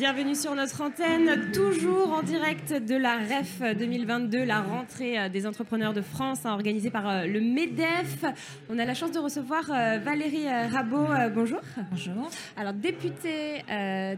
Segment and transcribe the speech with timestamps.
[0.00, 5.46] Bienvenue sur notre antenne, toujours en direct de la REF 2022, la rentrée euh, des
[5.46, 8.24] entrepreneurs de France, hein, organisée par euh, le MEDEF.
[8.70, 11.06] On a la chance de recevoir euh, Valérie Rabot.
[11.34, 11.60] bonjour.
[11.90, 12.30] Bonjour.
[12.56, 13.62] Alors, députée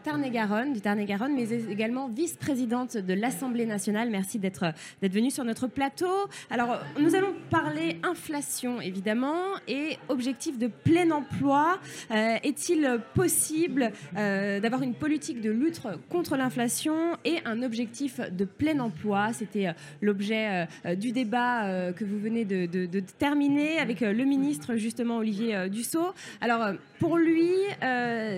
[0.05, 4.09] Tarn-et-Garonne, du Tarn-et-Garonne, mais également vice-présidente de l'Assemblée nationale.
[4.09, 4.73] Merci d'être
[5.03, 6.15] venue sur notre plateau.
[6.51, 11.81] Alors, nous allons parler inflation, évidemment, et objectif de plein emploi.
[12.11, 15.72] Est-il possible d'avoir une politique de lutte
[16.09, 19.33] contre l'inflation et un objectif de plein emploi.
[19.33, 24.77] C'était euh, l'objet euh, euh, du débat que vous venez de, terminer avec le ministre,
[24.77, 26.13] justement, Olivier Dussault.
[26.41, 27.51] Alors, pour lui,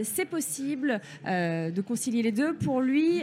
[0.03, 2.55] c'est possible de concilier les deux.
[2.55, 3.23] Pour lui,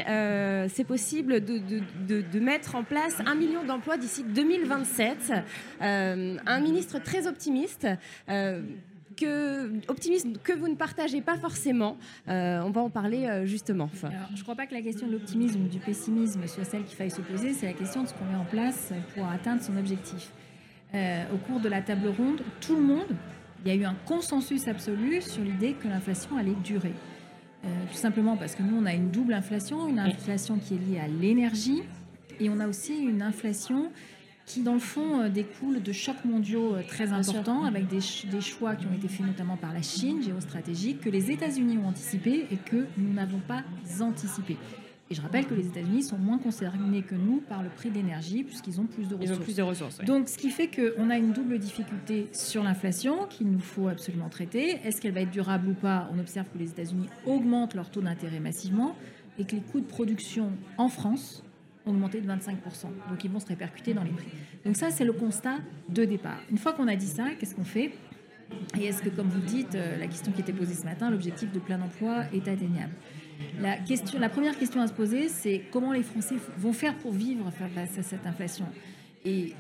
[0.70, 5.34] c'est possible de, mettre en place un million d'emplois d'ici 2027.
[5.82, 7.88] un ministre très optimiste
[9.22, 11.98] que, optimisme que vous ne partagez pas forcément.
[12.28, 13.90] Euh, on va en parler euh, justement.
[13.94, 16.98] je ne crois pas que la question de l'optimisme ou du pessimisme soit celle qu'il
[16.98, 19.78] faille se poser, c'est la question de ce qu'on met en place pour atteindre son
[19.78, 20.32] objectif.
[20.94, 23.16] Euh, au cours de la table ronde, tout le monde,
[23.64, 26.94] il y a eu un consensus absolu sur l'idée que l'inflation allait durer.
[27.64, 31.00] tout simplement parce que nous, on a une double inflation, une inflation qui est liée
[31.00, 31.84] à l'énergie,
[32.40, 33.92] et on a aussi une inflation
[34.52, 38.02] qui, dans le fond, euh, découle de chocs mondiaux euh, très importants, avec des,
[38.42, 42.48] choix qui ont été faits notamment par la Chine, géostratégique, que les États-Unis ont anticipé
[42.52, 43.64] et que nous n'avons pas
[44.02, 44.58] anticipé.
[45.10, 48.44] Et je rappelle que les États-Unis sont moins concernés que nous par le prix d'énergie,
[48.44, 49.30] puisqu'ils ont plus de ressources.
[49.30, 52.64] Ils ont plus de ressources Donc, ce qui fait qu'on a une double difficulté sur
[52.64, 54.80] l'inflation qu'il nous faut absolument traiter.
[54.86, 56.10] Est-ce qu'elle va être durable ou pas?
[56.14, 58.96] On observe que les États-Unis augmentent leur taux d'intérêt massivement
[59.38, 61.44] et que les coûts de production en France
[61.86, 62.36] augmenter de 25%.
[63.10, 64.28] Donc ils vont se répercuter dans les prix.
[64.66, 65.58] Donc ça, c'est le constat
[65.90, 66.40] de départ.
[66.50, 67.92] Une fois qu'on a dit ça, qu'est-ce qu'on fait?
[68.78, 71.52] Et est-ce que, comme vous dites, euh, la question qui était posée ce matin, l'objectif
[71.52, 72.94] de plein emploi est atteignable?
[73.60, 77.12] La, question, la première question à se poser, c'est comment les Français vont faire pour
[77.12, 78.66] vivre face à cette inflation?
[79.26, 79.54] Et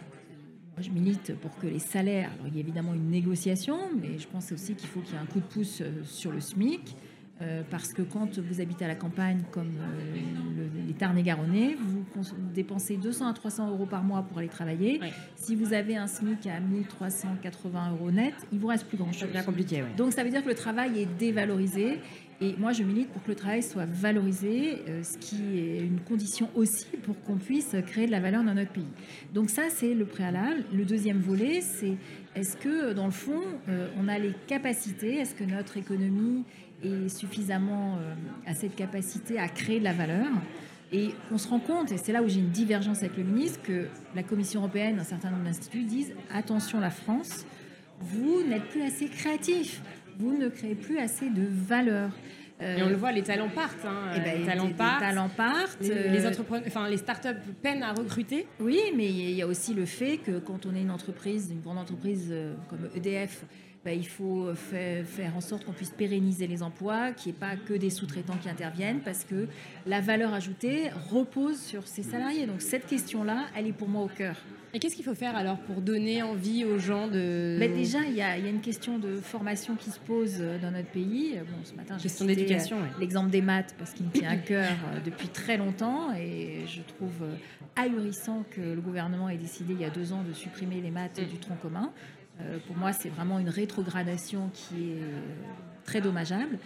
[0.80, 4.28] je milite pour que les salaires, alors il y a évidemment une négociation, mais je
[4.28, 6.96] pense aussi qu'il faut qu'il y ait un coup de pouce euh, sur le SMIC.
[7.41, 12.03] Euh, parce que quand vous habitez à la campagne comme euh, les Tarn-et-Garonnais, vous,
[12.53, 15.00] dépensez 200 à 300 euros par mois pour aller travailler.
[15.35, 19.22] Si vous avez un SMIC à 1380 euros net, il vous reste plus grand-chose.
[19.22, 19.84] C'est bien compliqué.
[19.97, 22.00] Donc ça veut dire que le travail est dévalorisé.
[22.44, 26.00] Et moi, je milite pour que le travail soit valorisé, euh, ce qui est une
[26.00, 28.84] condition aussi pour qu'on puisse créer de la valeur dans notre pays.
[29.31, 30.63] Donc ça, c'est le préalable.
[30.74, 31.97] Le deuxième volet, c'est
[32.35, 33.41] est-ce que, dans le fond,
[34.00, 36.46] on a les capacités, est-ce que notre économie
[36.84, 38.14] et suffisamment euh,
[38.46, 40.28] à cette capacité à créer de la valeur.
[40.92, 43.62] Et on se rend compte, et c'est là où j'ai une divergence avec le ministre,
[43.64, 47.46] que la Commission européenne, un certain nombre d'instituts disent attention la France,
[48.02, 49.81] vous n'êtes plus assez créatif,
[50.19, 52.12] vous ne créez plus assez de valeur.
[52.62, 53.86] Euh, et on le voit, les talents partent.
[53.86, 54.12] Hein.
[54.16, 55.00] Eh ben, les, talents partent.
[55.00, 55.81] talents partent.
[55.81, 56.31] Les, les, euh,
[56.68, 57.30] enfin, les startups
[57.63, 58.46] peinent à recruter.
[58.59, 61.62] Oui, mais il y a aussi le fait que quand on est une entreprise, une
[61.62, 62.34] grande entreprise
[62.69, 63.46] comme EDF,
[63.84, 67.56] bah, il faut faire, en sorte qu'on puisse pérenniser les emplois, qu'il n'y ait pas
[67.56, 69.47] que des sous-traitants qui interviennent, parce que
[69.86, 72.46] la valeur ajoutée repose sur ces salariés.
[72.46, 74.36] Donc cette question-là, elle est pour moi au cœur.
[74.74, 77.58] Et qu'est-ce qu'il faut faire alors pour donner envie aux gens de...
[77.59, 80.88] Mais déjà, il y, a, une question de formation qui se pose euh, dans notre
[80.90, 81.38] pays.
[81.40, 84.38] Bon, ce matin, j'ai cité d'éducation, euh, l'exemple des maths parce qu'il me tient à
[84.38, 87.28] cœur euh, depuis très longtemps et je trouve
[87.75, 91.19] ahurissant que le gouvernement ait décidé il y a deux ans de supprimer les maths
[91.19, 91.92] du tronc commun.
[92.41, 95.03] Euh, pour moi, c'est vraiment une rétrogradation qui est
[95.85, 96.57] très dommageable.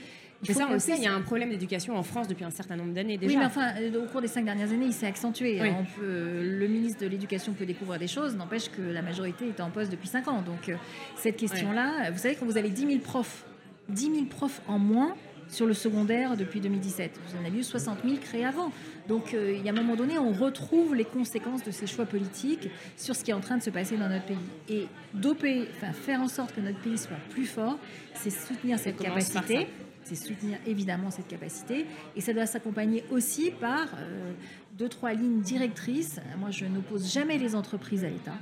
[0.44, 2.94] Il ça, on il y a un problème d'éducation en France depuis un certain nombre
[2.94, 3.34] d'années déjà.
[3.34, 5.60] Oui, mais enfin, euh, au cours des cinq dernières années, il s'est accentué.
[5.62, 9.62] On peut, le ministre de l'Éducation peut découvrir des choses, n'empêche que la majorité est
[9.62, 10.42] en poste depuis cinq ans.
[10.42, 10.76] Donc, euh,
[11.16, 13.46] cette question-là, vous savez, quand vous avez 10 000 profs,
[13.90, 15.16] 10 000 profs en moins,
[15.48, 17.20] sur le secondaire depuis 2017.
[17.28, 18.72] Vous en avez eu 60 000 créés avant.
[19.08, 22.06] Donc euh, il y a un moment donné, on retrouve les conséquences de ces choix
[22.06, 24.38] politiques sur ce qui est en train de se passer dans notre pays.
[24.70, 27.78] Et doper, enfin faire en sorte que notre pays soit plus fort,
[28.14, 29.68] c'est soutenir cette capacité.
[30.04, 31.88] C'est soutenir évidemment cette capacité.
[32.16, 34.34] Et ça doit s'accompagner aussi par euh,
[34.78, 36.20] deux, trois lignes directrices.
[36.38, 38.36] Moi, je n'oppose jamais les entreprises à l'État.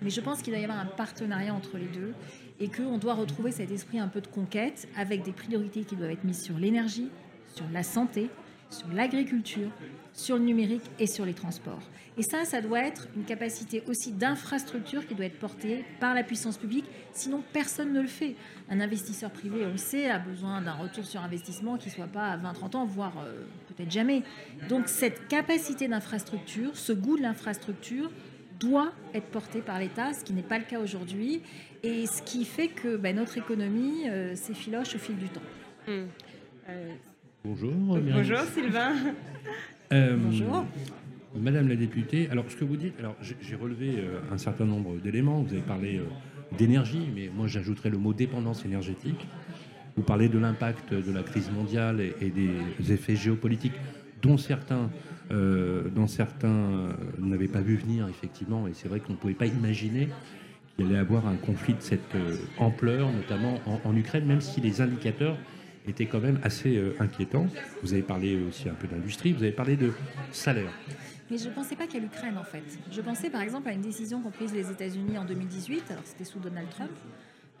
[0.00, 2.14] Mais je pense qu'il doit y avoir un partenariat entre les deux
[2.62, 6.12] et qu'on doit retrouver cet esprit un peu de conquête avec des priorités qui doivent
[6.12, 7.08] être mises sur l'énergie,
[7.48, 8.30] sur la santé,
[8.70, 9.68] sur l'agriculture,
[10.12, 11.82] sur le numérique et sur les transports.
[12.16, 16.22] Et ça, ça doit être une capacité aussi d'infrastructure qui doit être portée par la
[16.22, 18.36] puissance publique, sinon personne ne le fait.
[18.70, 22.06] Un investisseur privé, on le sait, a besoin d'un retour sur investissement qui ne soit
[22.06, 24.22] pas à 20-30 ans, voire euh, peut-être jamais.
[24.68, 28.10] Donc cette capacité d'infrastructure, ce goût de l'infrastructure,
[28.62, 31.42] doit être porté par l'État, ce qui n'est pas le cas aujourd'hui,
[31.82, 35.42] et ce qui fait que ben, notre économie euh, s'effiloche au fil du temps.
[35.88, 36.06] Hum.
[36.68, 36.92] Euh,
[37.44, 37.72] Bonjour.
[37.72, 38.92] bonjour Sylvain.
[39.92, 40.64] Euh, Bonjour.
[41.34, 44.64] Madame la députée, alors ce que vous dites, alors j'ai j'ai relevé euh, un certain
[44.64, 45.42] nombre d'éléments.
[45.42, 46.04] Vous avez parlé euh,
[46.56, 49.26] d'énergie, mais moi j'ajouterais le mot dépendance énergétique.
[49.96, 53.74] Vous parlez de l'impact de la crise mondiale et, et des effets géopolitiques
[54.22, 54.90] dont certains,
[55.30, 58.66] euh, dont certains euh, n'avaient pas vu venir effectivement.
[58.66, 60.08] Et c'est vrai qu'on ne pouvait pas imaginer
[60.76, 64.80] qu'il allait avoir un conflit de cette euh, ampleur, notamment en, Ukraine, même si les
[64.80, 65.36] indicateurs
[65.86, 67.46] étaient quand même assez inquiétants.
[67.82, 69.92] Vous avez parlé aussi un peu d'industrie, vous avez parlé de
[70.30, 70.70] salaire.
[71.28, 72.62] Mais je ne pensais pas qu'à l'Ukraine, en fait.
[72.90, 76.24] Je pensais par exemple à une décision qu'ont prise les États-Unis en 2018, alors c'était
[76.24, 76.90] sous Donald Trump,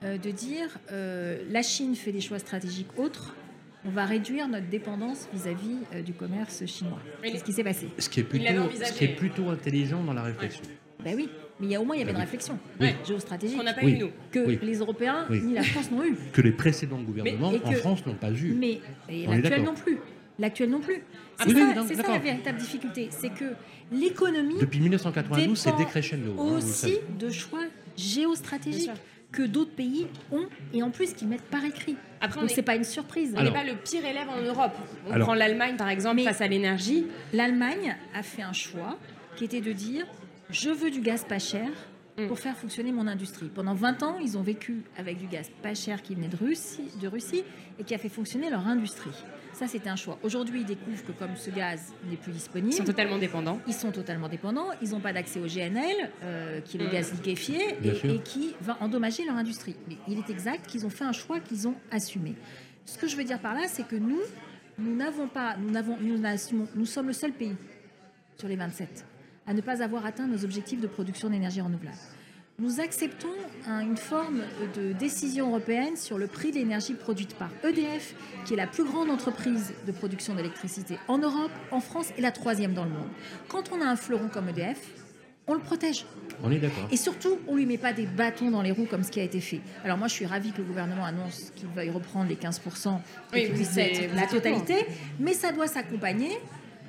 [0.02, 3.34] de dire la Chine fait des choix stratégiques autres,
[3.84, 6.98] on va réduire notre dépendance vis-à-vis euh, du commerce chinois.
[7.24, 7.88] C'est ce qui s'est passé.
[7.98, 8.92] Ce qui est plutôt, envisagé.
[8.92, 10.62] ce qui est plutôt intelligent dans la réflexion.
[11.04, 12.22] Ben oui, mais il y a, au moins il y avait une Oui.
[12.22, 12.88] réflexion Oui.
[13.04, 13.92] géostratégique Qu'on n'a pas Oui.
[13.94, 14.10] eu nous.
[14.30, 14.58] que Oui.
[14.62, 15.40] les Européens Oui.
[15.42, 16.16] ni la France n'ont eu.
[16.32, 18.54] Que les précédents gouvernements Mais- en que- France n'ont pas eu.
[18.56, 19.98] Mais l'actuel non plus.
[20.38, 21.02] L'actuel non plus.
[21.44, 23.52] C'est ça, la véritable difficulté, c'est que
[23.90, 26.36] l'économie Depuis 1992, c'est décrescendo.
[26.38, 27.64] hein, aussi de choix
[27.96, 28.90] géostratégiques
[29.32, 31.96] que d'autres pays ont et en plus qu'ils mettent par écrit.
[32.22, 33.34] Après, on Donc est- c'est pas une surprise.
[33.36, 34.72] On n'est pas le pire élève en Europe.
[35.08, 37.06] On Alors- prend l'Allemagne par exemple Mais- face à l'énergie.
[37.32, 38.96] L'Allemagne a fait un choix
[39.36, 40.06] qui était de dire
[40.50, 41.68] je veux du gaz pas cher.
[42.28, 43.48] Pour faire fonctionner mon industrie.
[43.48, 46.90] Pendant 20 ans, ils ont vécu avec du gaz pas cher qui venait de Russie,
[47.00, 47.42] de Russie
[47.78, 49.10] et qui a fait fonctionner leur industrie.
[49.54, 50.18] Ça, c'était un choix.
[50.22, 53.60] Aujourd'hui, ils découvrent que comme ce gaz n'est plus Ils disponible, sont totalement dépendants.
[53.66, 56.92] ils sont totalement dépendants, ils n'ont pas d'accès au GNL, euh, qui est le Mm.
[56.92, 59.76] gaz liquéfié, et, qui va endommager leur industrie.
[59.88, 62.34] Mais il est exact qu'ils ont fait un choix qu'ils ont assumé.
[62.86, 64.20] Ce que je veux dire par là, c'est que nous,
[64.78, 66.18] nous n'avons pas, nous n'avons, nous
[66.74, 67.54] nous sommes le seul pays
[68.38, 69.04] sur les 27
[69.46, 71.96] à ne pas avoir atteint nos objectifs de production d'énergie renouvelable.
[72.58, 73.28] Nous acceptons
[73.66, 74.42] un- une forme
[74.76, 78.84] de décision européenne sur le prix de l'énergie produite par EDF, qui est la plus
[78.84, 83.08] grande entreprise de production d'électricité en Europe, en France et la troisième dans le monde.
[83.48, 84.78] Quand on a un fleuron comme EDF,
[85.48, 86.04] on le protège.
[86.44, 86.86] On est d'accord.
[86.92, 89.24] Et surtout, on lui met pas des bâtons dans les roues comme ce qui a
[89.24, 89.60] été fait.
[89.82, 93.00] Alors moi, je suis ravie que le gouvernement annonce qu'il veuille reprendre les 15%
[93.34, 93.66] et Oui,
[94.14, 94.86] la totalité,
[95.18, 96.30] mais ça doit s'accompagner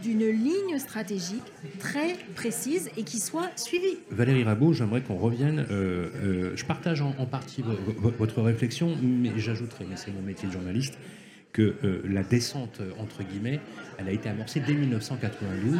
[0.04, 1.42] d'une ligne stratégique
[1.80, 3.98] très précise et qui soit suivie.
[4.12, 5.66] Valérie Rabault, j'aimerais qu'on revienne.
[5.72, 10.12] euh, euh, je partage en, en partie vo- vo- votre réflexion, mais j'ajouterai, mais c'est
[10.12, 10.98] mon métier de journaliste,
[11.54, 13.60] que euh, la descente, euh, entre guillemets,
[14.00, 15.78] elle a été amorcée dès 1992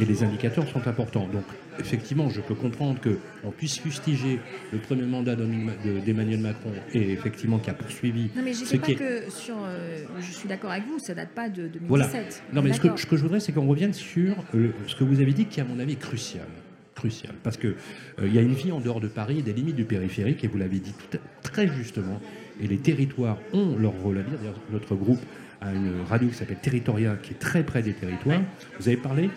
[0.00, 1.26] et les indicateurs sont importants.
[1.32, 1.44] Donc,
[1.80, 4.38] effectivement, je peux comprendre qu'on puisse fustiger
[4.72, 8.30] le premier mandat d'Emmanuel- de- d'Emmanuel Macron et effectivement qui a poursuivi.
[8.36, 9.56] Non, mais je ce sais pas qui est- que sur.
[9.64, 11.80] euh, je suis d'accord avec vous, ça date pas de 2017.
[11.88, 12.08] Voilà.
[12.52, 15.04] Non, mais ce que, ce que je voudrais, c'est qu'on revienne sur euh, ce que
[15.04, 16.46] vous avez dit, qui, à mon avis, est crucial.
[16.94, 17.32] Crucial.
[17.42, 17.74] Parce qu'il
[18.22, 20.48] il y a une vie en dehors de Paris et des limites du périphérique, et
[20.48, 22.20] vous l'avez dit tout à- très justement,
[22.60, 24.38] et les territoires ont leur rôle à dire.
[24.38, 25.20] D'ailleurs, notre groupe
[25.60, 28.40] a une radio qui s'appelle Territoria, qui est très près des territoires.
[28.78, 29.30] Vous avez parlé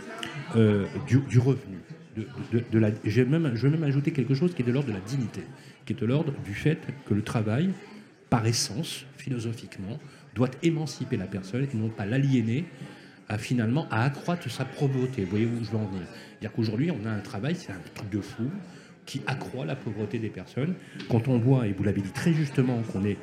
[0.55, 1.77] euh, du, du revenu.
[2.17, 4.71] De, de- de la, j'ai même, je vais même ajouter quelque chose qui est de
[4.71, 5.41] l'ordre de la dignité,
[5.85, 7.69] qui est de l'ordre du fait que le travail,
[8.29, 9.99] par essence, philosophiquement,
[10.35, 12.65] doit émanciper la personne et non pas l'aliéner
[13.29, 15.23] à finalement à accroître sa pauvreté.
[15.23, 17.79] Vous voyez où je veux en venir C'est-à-dire qu'aujourd'hui, on a un travail, c'est un
[17.93, 18.49] truc de fou,
[19.09, 20.75] qui accroît la pauvreté des personnes.
[21.09, 23.17] Quand on voit, et vous l'avez dit très justement, qu'on est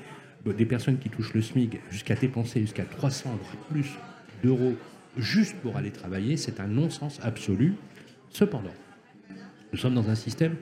[0.44, 3.92] des personnes qui touchent le SMIC jusqu'à dépenser jusqu'à 300 voire plus
[4.42, 4.74] d'euros
[5.16, 7.74] juste pour aller travailler, c'est un non-sens absolu.
[8.30, 8.74] Cependant,
[9.72, 10.56] nous sommes dans un système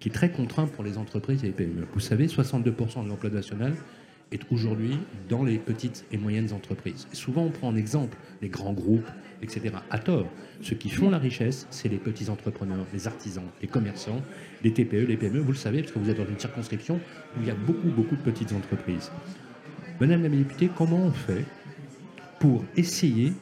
[0.00, 1.86] qui est très contraint pour les entreprises et les PME.
[1.94, 3.72] Vous savez, 62% de l'emploi national
[4.32, 7.06] est aujourd'hui dans les petites et moyennes entreprises.
[7.12, 9.08] Souvent, on prend en exemple les grands groupes,
[9.42, 9.70] etc.
[9.90, 10.28] À tort.
[10.62, 14.22] Ceux qui font la richesse, c'est les petits entrepreneurs, les artisans, les commerçants,
[14.64, 15.38] les TPE, les PME.
[15.40, 16.96] Vous le savez, parce que vous êtes dans une circonscription
[17.36, 19.10] où il y a beaucoup, beaucoup de petites entreprises.
[20.00, 21.44] Madame la députée, comment on fait
[22.40, 23.32] pour essayer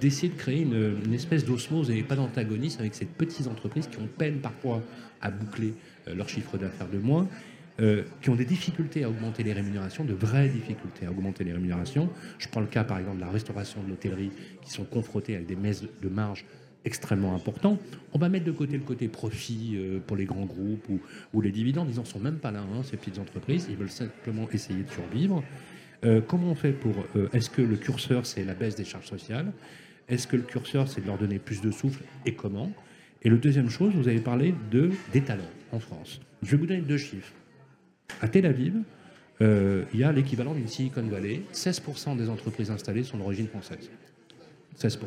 [0.00, 3.98] d'essayer de créer une, une espèce d'osmose et pas d'antagonisme avec ces petites entreprises qui
[3.98, 4.82] ont peine parfois
[5.20, 5.74] à boucler
[6.08, 7.28] euh, leur chiffre d'affaires de moins,
[7.80, 11.52] euh, qui ont des difficultés à augmenter les rémunérations, de vraies difficultés à augmenter les
[11.52, 12.08] rémunérations.
[12.38, 14.30] Je prends le cas par exemple de la restauration, de l'hôtellerie,
[14.62, 16.44] qui sont confrontés avec des messes de marge
[16.84, 17.78] extrêmement importants.
[18.12, 20.88] On va mettre de côté le côté profit euh, pour les grands groupes
[21.32, 21.88] ou, les dividendes.
[21.90, 23.66] Ils n'en sont même pas là, hein, ces petites entreprises.
[23.68, 25.42] Ils veulent simplement essayer de survivre.
[26.04, 26.94] Euh, comment on fait pour...
[27.32, 29.52] Est-ce que le curseur, c'est la baisse des charges sociales?
[30.08, 32.70] Est-ce que le curseur, c'est de leur donner plus de souffle et comment?
[33.22, 36.20] Et le deuxième chose, vous avez parlé de, des talents en France.
[36.42, 37.32] Je vais vous donner deux chiffres.
[38.20, 38.82] À Tel Aviv,
[39.40, 41.42] euh, il y a l'équivalent d'une Silicon Valley.
[41.52, 43.90] 16% des entreprises installées sont d'origine française.
[44.78, 44.98] 16%.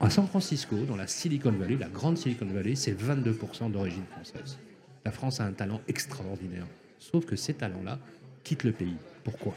[0.00, 4.58] À San Francisco, dans la Silicon Valley, la grande Silicon Valley, c'est 22% d'origine française.
[5.04, 6.66] La France a un talent extraordinaire.
[6.98, 7.98] Sauf que ces talents-là
[8.42, 8.96] quittent le pays.
[9.22, 9.54] Pourquoi?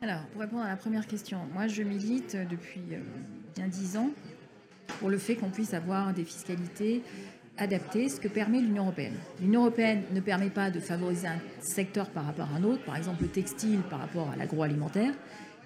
[0.00, 3.00] Alors, pour répondre à la première question, moi je milite depuis euh,
[3.56, 4.10] bien dix ans
[4.98, 7.02] pour le fait qu'on puisse avoir des fiscalités
[7.58, 9.14] adaptées, ce que permet l'Union européenne.
[9.40, 12.96] L'Union européenne ne permet pas de favoriser un secteur par rapport à un autre, par
[12.96, 15.12] exemple le textile par rapport à l'agroalimentaire,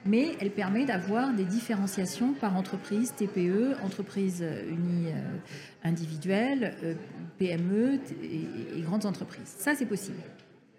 [0.05, 5.37] mais elle permet d'avoir des différenciations par entreprise, TPE, entreprise unie euh,
[5.85, 6.95] individuelle, euh,
[7.39, 9.55] PME et, et grandes entreprises.
[9.59, 10.19] Ça, c'est possible.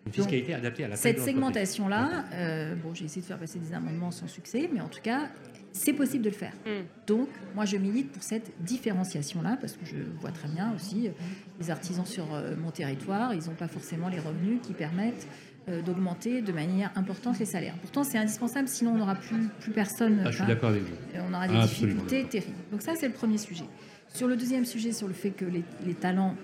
[0.06, 3.74] Une fiscalité adaptée à la Cette segmentation-là, euh, bon, j'ai essayé de faire passer des
[3.74, 5.30] amendements sans succès, mais en tout cas,
[5.76, 6.54] c'est possible de le faire.
[6.66, 6.86] Mm.
[7.08, 11.12] Donc, moi, je milite pour cette différenciation-là, parce que je vois très bien aussi euh,
[11.60, 15.28] les artisans sur euh, mon territoire, ils n'ont pas forcément les revenus qui permettent
[15.70, 17.76] euh, d'augmenter de manière importante les salaires.
[17.82, 20.22] Pourtant, c'est indispensable, sinon on n'aura plus, plus personne.
[20.22, 20.96] Ah, je suis enfin, d'accord avec vous.
[21.28, 22.58] on aura des Absolument difficultés terribles.
[22.72, 23.66] Donc ça, c'est le premier sujet.
[24.14, 26.36] Sur le deuxième sujet, sur le fait que les, les talents,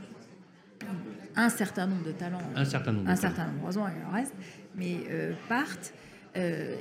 [1.35, 3.05] un certain nombre de talents, Un certain nombre.
[3.05, 3.21] de un talents.
[3.35, 4.33] certain nombre, heureusement, il en reste,
[4.75, 5.93] mais euh, partent.
[6.35, 6.75] euh,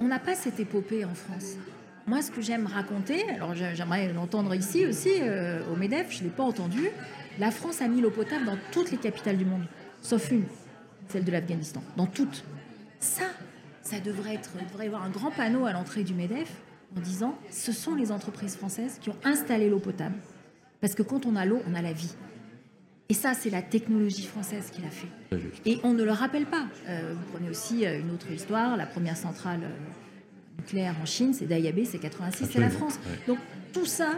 [0.00, 1.56] on n'a pas cette épopée en France.
[2.06, 6.18] Moi, ce que j'aime raconter, alors j'ai- j'aimerais l'entendre ici aussi, euh, au MEDEF, je
[6.20, 6.88] ne l'ai pas entendu,
[7.38, 9.64] la France a mis l'eau potable dans toutes les capitales du monde,
[10.02, 10.44] sauf une,
[11.08, 12.44] celle de l'Afghanistan, dans toutes.
[13.00, 13.24] Ça,
[13.82, 16.50] ça devrait être, il devrait y avoir un grand panneau à l'entrée du MEDEF
[16.96, 20.14] en disant ce sont les entreprises françaises qui ont installé l'eau potable.
[20.80, 22.14] Parce que quand on a l'eau, on a la vie.
[23.08, 25.08] Et ça, c'est la technologie française qui l'a fait.
[25.64, 26.66] Et on ne le rappelle pas.
[26.88, 29.68] Euh, vous prenez aussi euh, une autre histoire, la première centrale euh,
[30.58, 32.94] nucléaire en Chine, c'est Dayabé, c'est 86, c'est la France.
[33.06, 33.18] ouais.
[33.26, 33.38] Donc
[33.72, 34.12] tout ça,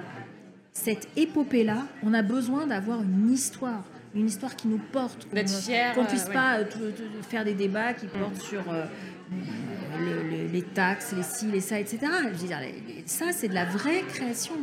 [0.72, 5.48] cette épopée-là, on a besoin d'avoir une histoire, une histoire qui nous porte, qu'on D'être
[5.50, 6.32] ne- euh, puisse ouais.
[6.32, 6.64] pas euh,
[7.28, 8.84] faire des débats qui portent sur euh,
[9.98, 11.98] le- le- les taxes, les ci, les ça, etc.
[12.24, 14.54] Je veux dire, les- les- ça, c'est de la vraie création.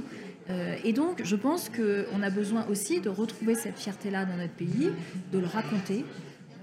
[0.50, 4.54] Euh, et donc, je pense qu'on a besoin aussi de retrouver cette fierté-là dans notre
[4.54, 4.92] pays,
[5.34, 6.06] de le raconter.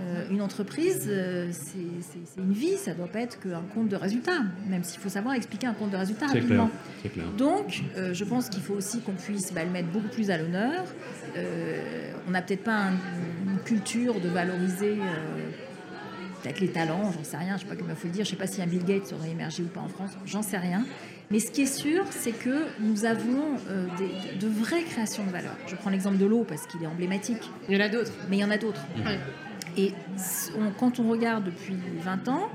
[0.03, 3.97] Euh, une entreprise, euh, c'est une vie, ça ne doit pas être qu'un compte de
[3.97, 6.17] résultats, même s'il faut savoir expliquer un compte de clair.
[6.29, 6.71] rapidement.
[7.03, 7.27] C'est clair.
[7.39, 10.39] Donc, euh, je pense qu'il faut aussi qu'on puisse bah, le mettre beaucoup plus à
[10.39, 10.85] l'honneur.
[11.37, 12.93] Euh, on n'a peut-être pas un-
[13.47, 15.51] une culture de valoriser euh,
[16.43, 18.31] peut-être les talents, j'en sais rien, je sais pas comment il faut le dire, je
[18.31, 20.85] sais pas si un Bill Gates aurait émergé ou pas en France, j'en sais rien.
[21.31, 25.31] Mais ce qui est sûr, c'est que nous avons euh, des- de vraies créations de
[25.31, 25.55] valeur.
[25.69, 28.13] Je prends l'exemple de l'eau parce qu'il est emblématique, Il y en a d'autres.
[28.29, 28.83] mais il y en a d'autres.
[28.99, 29.19] Ouais.
[29.77, 29.93] Et
[30.59, 32.49] on- quand on regarde depuis 20 ans,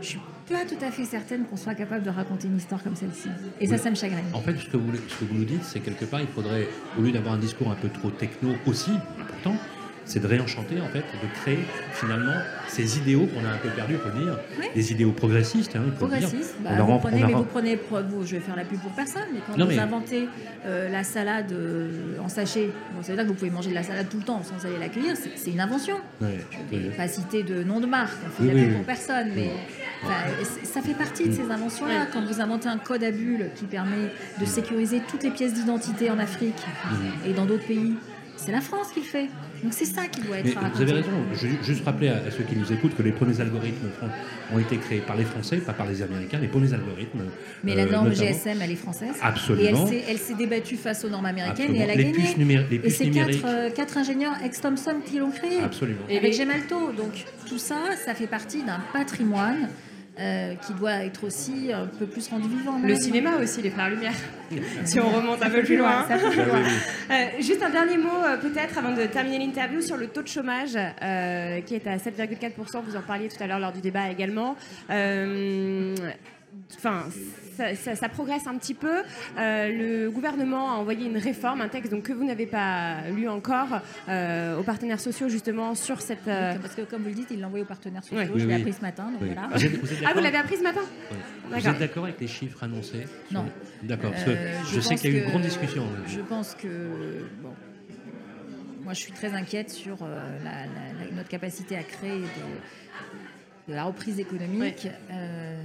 [0.00, 2.96] je suis pas tout à fait certaine qu'on soit capable de raconter une histoire comme
[2.96, 3.28] celle-ci.
[3.60, 4.24] Et ça, ça me chagrine.
[4.32, 6.66] En fait, ce que vous, ce que vous nous dites, c'est quelque part, il faudrait,
[6.98, 9.54] au lieu d'avoir un discours un peu trop techno aussi, important,
[10.04, 11.58] c'est de réenchanter, en fait, de créer
[11.92, 12.32] finalement
[12.68, 14.66] ces idéaux qu'on a un peu perdus, il faut le dire, Oui.
[14.74, 16.28] des idéaux progressistes, hein, il faut le dire.
[16.28, 16.54] Progressiste.
[16.64, 17.76] Bah, vous prenez, mais vous prenez,
[18.08, 20.28] vous, je vais faire la pub pour personne, mais quand Non, vous mais- inventez
[20.66, 23.74] euh, la salade euh, en sachet, bon, ça veut dire que vous pouvez manger de
[23.74, 25.96] la salade tout le temps sans aller la cueillir, c'est une invention.
[26.20, 28.68] Je ne vais pas citer de nom de marque, on fait Oui, la oui, pub
[28.70, 28.76] oui.
[28.76, 29.50] pour personne, mais
[30.42, 32.06] c'est- ça fait partie de ces inventions-là.
[32.12, 36.10] Quand vous inventez un code à bulles qui permet de sécuriser toutes les pièces d'identité
[36.10, 36.54] en Afrique
[37.26, 37.94] et dans d'autres pays,
[38.44, 39.28] c'est la France qui le fait.
[39.62, 40.74] Donc c'est ça qui doit être Mais raconté.
[40.76, 43.12] vous avez raison, je vais juste rappeler à, à ceux qui nous écoutent que les
[43.12, 43.88] premiers algorithmes
[44.52, 47.20] ont été créés par les Français, pas par les Américains, les premiers algorithmes.
[47.64, 48.26] Mais la euh, norme notamment.
[48.32, 49.14] GSM, elle est française.
[49.22, 49.86] Absolument.
[49.92, 51.78] Et elle s'est- débattue face aux normes américaines Absolument.
[51.80, 52.14] et elle a les gagné.
[52.14, 55.60] puces, Et c'est quatre, euh, quatre ingénieurs ex-Thomson qui l'ont créé.
[55.62, 56.00] Absolument.
[56.08, 56.92] Et avec les- Gemalto.
[56.92, 59.68] Donc tout ça, ça fait partie d'un patrimoine
[60.20, 62.78] euh, qui doit être aussi un peu plus rendu vivant.
[62.82, 64.12] Le cinéma aussi, les frères Lumière.
[64.84, 66.06] si on remonte un peu plus loin.
[66.06, 66.60] Ça fait plus loin.
[67.10, 70.28] Euh, juste un dernier mot euh, peut-être avant de terminer l'interview sur le taux de
[70.28, 72.82] chômage euh, qui est à 7,4%.
[72.84, 74.56] Vous en parliez tout à l'heure lors du débat également.
[74.90, 75.94] Euh,
[76.76, 77.04] Enfin,
[77.60, 79.02] ça, ça- ça progresse un petit peu.
[79.38, 79.68] Euh,
[80.06, 83.80] le gouvernement a envoyé une réforme, un texte donc, que vous n'avez pas lu encore,
[84.08, 86.26] euh, aux partenaires sociaux justement sur cette.
[86.28, 88.18] euh, Parce que comme vous le dites, il l'a envoyé aux partenaires sociaux.
[88.18, 88.26] Ouais.
[88.26, 88.54] Je Oui, l'ai oui.
[88.60, 89.30] appris ce matin, donc Oui.
[89.34, 89.48] voilà.
[89.52, 90.80] Vous êtes, vous êtes Ah, vous l'avez appris ce matin.
[91.50, 93.46] Vous êtes d'accord avec les chiffres annoncés sur- Non.
[93.82, 95.84] D'accord, parce que Euh, je, sais qu'il y a eu une grande discussion.
[96.06, 96.68] Je pense que
[97.42, 97.50] bon,
[98.84, 103.70] moi je suis très inquiète sur euh, la- la- la- notre capacité à créer de,
[103.72, 104.88] de la reprise économique.
[105.10, 105.62] euh,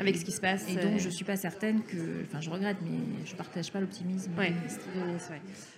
[0.00, 0.68] Avec ce qui se passe.
[0.68, 3.80] Et euh, donc je suis pas certaine que, enfin je regrette, mais je partage pas
[3.80, 4.32] l'optimisme.
[4.38, 4.52] Ouais.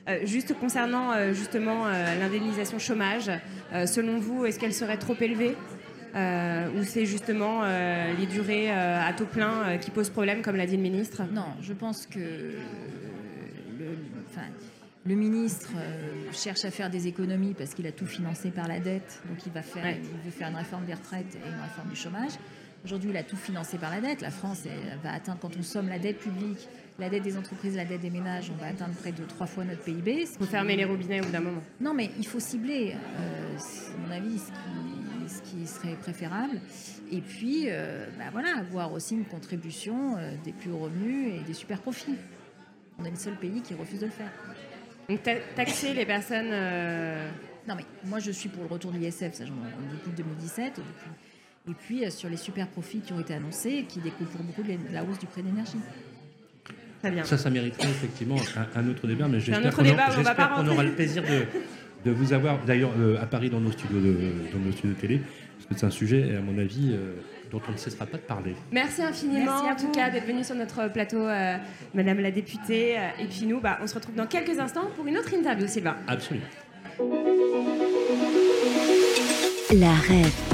[0.09, 3.31] Euh, juste concernant euh, justement euh, l'indemnisation chômage,
[3.73, 5.57] euh, selon vous, est-ce qu'elle serait trop élevée
[6.15, 7.63] Ou c'est justement
[8.19, 11.23] les durées à taux plein qui posent problème, comme l'a dit le ministre?
[11.33, 12.55] Non, je pense que
[15.07, 15.71] le ministre
[16.33, 19.53] cherche à faire des économies parce qu'il a tout financé par la dette, donc il,
[19.53, 22.33] va faire, il veut faire une réforme des retraites et une réforme du chômage.
[22.85, 24.21] Aujourd'hui, il a tout financé par la dette.
[24.21, 24.65] La France
[25.03, 28.11] va atteindre, quand on somme la dette publique, la dette des entreprises, la dette des
[28.11, 30.21] ménages, on va atteindre près de trois fois notre PIB.
[30.21, 31.63] Il faut fermer les robinets au bout d'un moment.
[31.81, 36.61] Non, mais il faut cibler, euh, à mon avis, ce qui, serait préférable.
[37.11, 41.41] Et puis, euh, bah voilà, avoir aussi une contribution euh, des plus hauts revenus et
[41.41, 42.17] des super profits.
[42.99, 44.31] On est le seul pays qui refuse de le faire.
[45.09, 45.23] Donc
[45.57, 46.51] taxer les personnes...
[47.67, 49.55] Non, mais moi, je suis pour le retour de l'ISF, ça j'en
[49.91, 50.75] depuis 2017.
[50.77, 51.11] Depuis
[51.69, 54.63] et puis euh, sur les super profits qui ont été annoncés qui découlent pour beaucoup
[54.63, 55.79] de la hausse du prix de l'énergie.
[57.25, 58.37] Ça, ça mériterait effectivement
[58.75, 63.27] un, autre débat, mais j'espère qu'on aura, le plaisir de, vous avoir d'ailleurs euh, à
[63.27, 64.17] Paris dans nos studios de,
[64.51, 67.17] dans nos studios de télé, parce que c'est un sujet, à mon avis, euh,
[67.51, 68.55] dont on ne cessera pas de parler.
[68.73, 71.27] Merci infiniment, en tout cas, d'être venu sur notre plateau,
[71.93, 72.97] Madame la députée.
[73.21, 75.97] Et puis nous, bah, on se retrouve dans quelques instants pour une autre interview, Sylvain.
[76.09, 76.47] Absolument.
[79.75, 80.54] La rêve